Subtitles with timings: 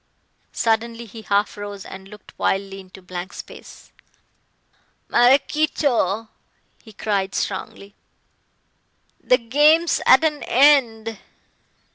[0.51, 3.91] Suddenly he half rose and looked wildly into blank space.
[5.07, 6.27] "Maraquito,"
[6.81, 7.93] he cried strongly,
[9.23, 11.19] "the game's at an end.